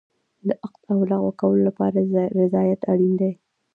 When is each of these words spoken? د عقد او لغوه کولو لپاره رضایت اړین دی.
د 0.47 0.49
عقد 0.65 0.83
او 0.93 0.99
لغوه 1.11 1.31
کولو 1.39 1.61
لپاره 1.67 1.99
رضایت 2.41 2.81
اړین 2.91 3.13
دی. 3.21 3.31